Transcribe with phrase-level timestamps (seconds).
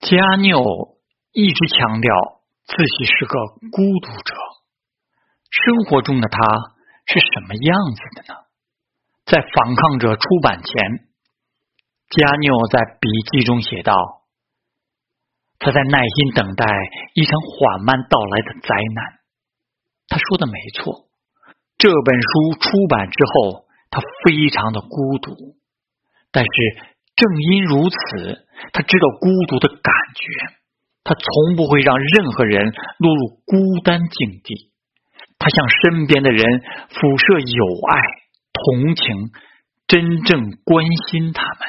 [0.00, 0.60] 加缪
[1.32, 2.14] 一直强调
[2.64, 3.34] 自己是个
[3.70, 4.34] 孤独者。
[5.50, 6.38] 生活中的他
[7.06, 8.40] 是什么样子的呢？
[9.24, 10.72] 在《反抗者》出版前，
[12.10, 13.94] 加缪在笔记中写道
[15.60, 16.66] ：“他在耐心等待
[17.14, 19.20] 一场缓慢到来的灾难。”
[20.08, 21.08] 他说的没错。
[21.78, 25.36] 这本书出版之后，他非常的孤独。
[26.32, 26.50] 但是
[27.14, 30.56] 正因如此，他知道孤独的感觉。
[31.04, 34.70] 他从不会让任何人落入孤单境地。
[35.38, 38.00] 他向身边的人辐射友爱、
[38.52, 39.30] 同情，
[39.88, 41.61] 真正关心他们。